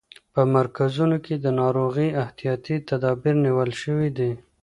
په 0.33 0.41
مرکزونو 0.55 1.17
کې 1.25 1.35
د 1.37 1.45
ناروغۍ 1.59 2.09
احتیاطي 2.23 2.75
تدابیر 2.89 3.35
نیول 3.45 3.71
شوي 3.81 4.09
دي. 4.17 4.31